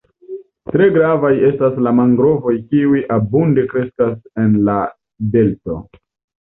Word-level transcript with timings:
Tre 0.69 0.87
gravaj 0.95 1.31
estas 1.49 1.77
la 1.89 1.93
mangrovoj 1.99 2.55
kiuj 2.73 3.03
abunde 3.19 3.69
kreskas 3.77 4.19
en 4.47 4.59
la 4.73 4.81
delto. 5.39 5.81